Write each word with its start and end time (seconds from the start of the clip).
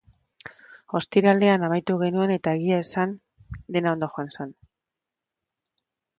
Ostiralean 0.99 1.65
amaitu 1.67 1.97
genuen 2.05 2.33
eta, 2.37 2.55
egia 2.63 2.81
esan, 2.85 3.15
dena 3.77 3.93
ondo 3.99 4.11
joan 4.17 4.35
da. 4.39 4.51